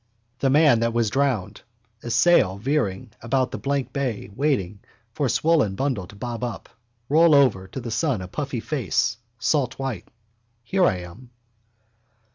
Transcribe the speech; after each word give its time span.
The 0.39 0.49
man 0.49 0.79
that 0.79 0.93
was 0.95 1.11
drowned. 1.11 1.61
A 2.01 2.09
sail 2.09 2.57
veering 2.57 3.11
about 3.21 3.51
the 3.51 3.59
blank 3.59 3.93
bay 3.93 4.31
waiting 4.35 4.79
for 5.13 5.27
a 5.27 5.29
swollen 5.29 5.75
bundle 5.75 6.07
to 6.07 6.15
bob 6.15 6.43
up, 6.43 6.69
roll 7.07 7.35
over 7.35 7.67
to 7.67 7.79
the 7.79 7.91
sun 7.91 8.19
a 8.19 8.27
puffy 8.27 8.61
face, 8.61 9.17
saltwhite. 9.39 10.07
Here 10.63 10.85
I 10.85 10.95
am. 11.01 11.29